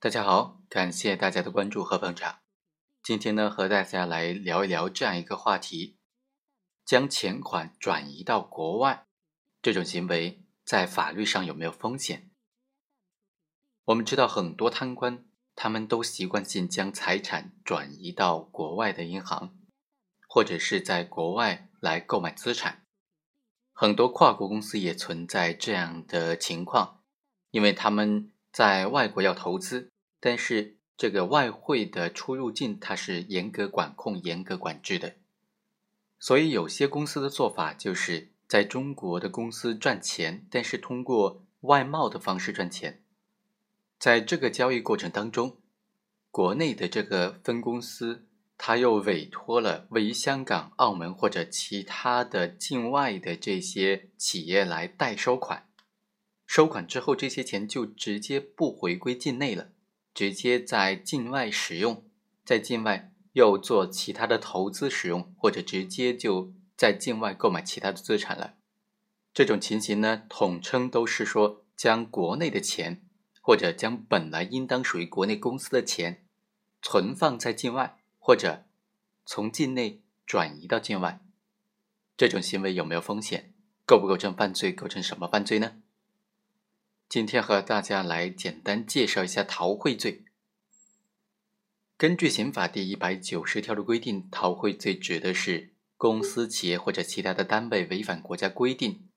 [0.00, 2.38] 大家好，感谢大家的关注和捧场。
[3.02, 5.98] 今天呢，和大家来聊一聊这样一个话题：
[6.84, 9.08] 将钱款转移到国外，
[9.60, 12.30] 这种行为在法律上有没有风险？
[13.86, 15.24] 我们知道很多贪官，
[15.56, 19.58] 他们都习惯性将财产转移到国外的银行，
[20.28, 22.86] 或者是在国外来购买资产。
[23.72, 27.02] 很多跨国公司也存在这样的情况，
[27.50, 28.30] 因为他们。
[28.50, 35.14] 在外国要投资，但是这个外汇的出入境它是严格管控、严格管制的，
[36.18, 43.02] 所以有些公司的做法就是在中国的公司赚钱，但是通过外贸的方式赚钱，
[43.98, 45.58] 在这个交易过程当中，
[46.30, 48.26] 国内的这个分公司
[48.56, 55.67] 他又委托了位于香港、澳门或者其他的境外的这些企业来代收款。
[56.48, 59.68] 收款之后，这些钱就直接不回归境内了，
[60.14, 62.02] 直接在境外使用，
[62.42, 68.54] 在境外又做其他的投资使用，或者直接就在境外购买其他的资产了。
[69.34, 73.02] 这种情形呢，统称都是说将国内的钱，
[73.42, 76.24] 或者将本来应当属于国内公司的钱，
[76.80, 78.64] 存放在境外，或者
[79.26, 81.20] 从境内转移到境外。
[82.16, 83.52] 这种行为有没有风险？
[83.84, 84.72] 构不构成犯罪？
[84.72, 85.74] 构成什么犯罪呢？
[87.08, 90.26] 今天和大家来简单介绍一下逃汇罪。
[91.96, 99.08] 根据刑法第一百九十条的规定，逃汇罪指的是公司、企业或者其他的单位违反国家规定，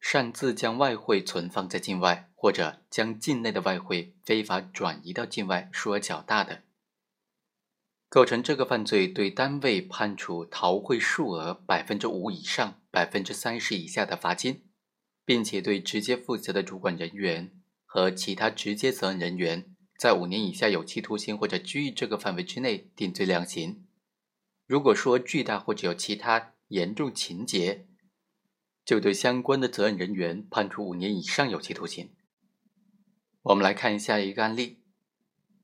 [0.00, 6.64] 擅自将外汇存放在境外，或者将境内的外汇非法转移到境外，数额较大的，
[8.08, 14.67] 构成这个犯罪，对单位判处逃汇数额百分之五以上百分之三十以下的罚金。
[15.28, 17.52] 并且对直接负责的主管人员
[17.84, 23.84] 和其他直接责任人员，在五年以下有期徒刑或者拘役这个范围之内定罪量刑。
[24.66, 27.86] 如果说巨大或者有其他严重情节，
[28.86, 32.08] 就对相关的责任人员判处五年以上有期徒刑。
[33.42, 34.78] 我们来看一下一个案例，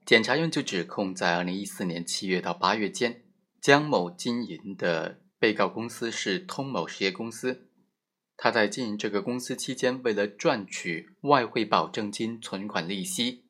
[0.05, 3.23] 检察院就指控在二零一四年七月到八月间，
[3.59, 7.71] 江某经营的被告公司是通某实业公司。
[8.37, 13.45] 他在经营这个公司期间，为了赚取外汇保证金存款利息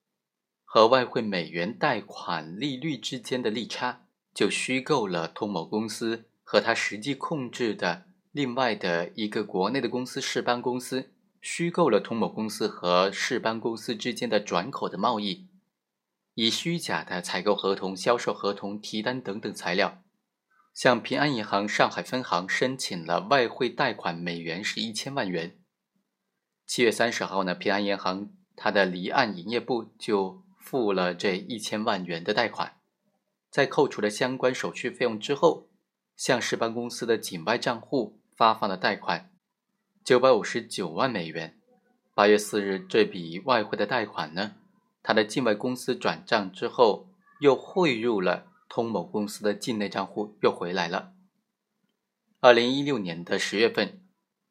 [0.64, 15.48] 和外汇美元贷款利率之间的利差，就虚构了通某公司和他实际控制的另外的一个国内的公司世邦公司，虚构了通某公司和世邦公司之间的转口的贸易，
[16.36, 20.04] 以虚假的采购合同、销售合同、提单等等材料。
[20.76, 25.58] 向平安银行上海分行申请了外汇贷款，美元是一千万元。
[26.68, 32.74] 七月三十号呢，平安银行它的离岸营业部就付了这一千万元的贷款，
[33.50, 35.70] 在扣除了相关手续费用之后，
[36.18, 39.32] 向世邦公司的境外账户发放了贷款
[40.04, 41.58] 九百五十九万美元。
[42.14, 44.56] 八月四日，这笔外汇的贷款呢，
[45.02, 47.08] 它的境外公司转账之后，
[47.40, 48.52] 又汇入了。
[48.68, 51.14] 通某公司的境内账户又回来了。
[52.40, 54.02] 二零一六年的十月份，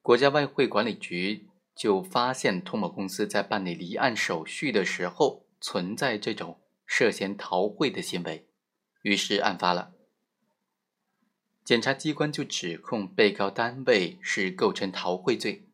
[0.02, 8.48] 国家外汇管理局就发现通某公司在办理离岸手续的时候存在这种涉嫌逃汇的行为，
[9.02, 9.92] 于是案发了。
[11.64, 15.68] 检察机关就指控被告单位是构成逃汇罪。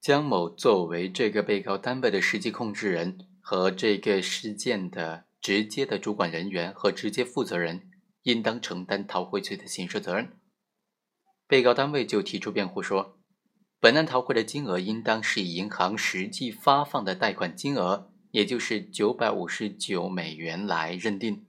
[0.00, 5.24] 江某作为这个被告单位的实际控制人和这个事件的。
[5.42, 7.90] 直接的主管人员和直接负责人
[8.22, 10.38] 应当承担逃汇罪的刑事责任。
[11.48, 13.18] 被告单位就提出辩护说，
[13.80, 21.44] 本案逃汇的金额应当是以银行实际发放的贷款金额，也就是九百五十九美元来认定。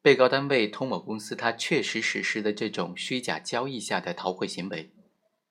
[0.00, 4.92] 被告单位通某公司，它确实实施的这种虚假交易下的逃汇行为，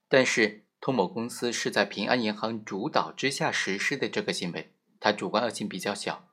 [0.07, 6.30] 但是通某公司是在平安银行主导之下实施的这个行为，它主观恶性比较小。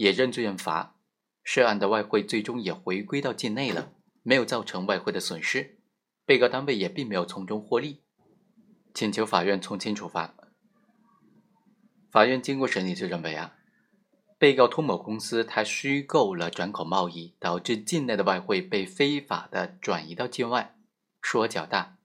[0.00, 0.96] 也认罪认罚，
[1.44, 3.92] 涉案的外汇最终也回归到境内了，
[4.22, 5.76] 没有造成外汇的损失，
[6.24, 8.00] 被告单位也并没有从中获利，
[8.94, 10.34] 请求法院从轻处罚。
[12.10, 13.56] 法院经过审理就认为啊，
[14.38, 20.74] 被告通某公司他虚构了转口贸易，导致境内的外汇被非法的转移到境外，
[21.20, 21.98] 数额较大，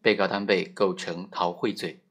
[0.00, 2.03] 被告单位构成逃汇罪。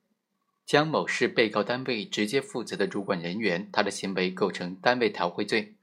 [0.66, 5.76] 江某是被告单位直接负责的主管人员，他的行为构成单位逃汇罪，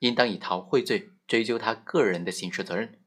[0.00, 2.98] 应当以逃汇罪追究他个人的刑事责任。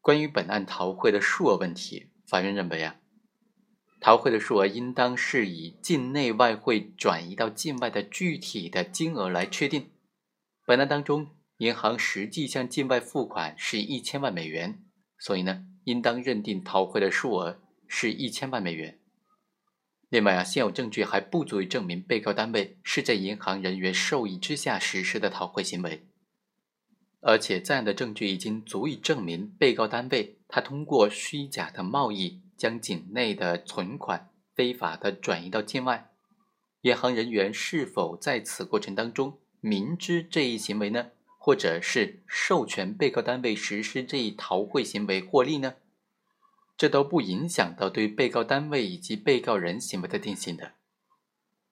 [0.00, 2.96] 关于本案逃汇的数额问题，法院认为啊，
[4.00, 9.90] 逃汇的数额应当是以境内外汇转移到境外的具体的金额来确定。
[10.64, 11.28] 本案当中，
[11.58, 14.84] 银行实际向境外付款是一千万美元，
[15.18, 18.98] 所以呢，应当认定逃汇的数额是一千万美元。
[20.08, 26.06] 另外啊，现有证据还不足以证明被告单位是在银行人员授意之下实施的逃汇行为，
[27.20, 32.40] 而且在案的证据已经足以证明被告单位他通过虚假的贸易。
[32.56, 36.08] 将境内的存款非法的转移到境外，
[36.80, 41.08] 银行人员是否在此过程当中明知这一行为呢？
[41.38, 45.74] 或者是授权被告单位实施这一逃汇行为获利呢？
[46.76, 50.74] 这都不影响到对被告单位以及被告人行为的定性的。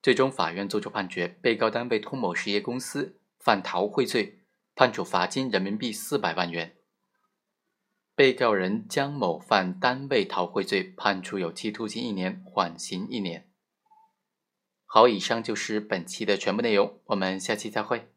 [0.03, 4.41] 最终，法院作出判决：被告单位通某实业公司犯逃汇罪，
[4.75, 6.77] 判处罚金人民币四百万元。
[8.15, 13.51] 被告人江某犯单位逃汇罪，判处有期徒刑一年，缓刑一年。
[14.87, 18.14] 好，以上就是本期的全部内容，我们下期再会。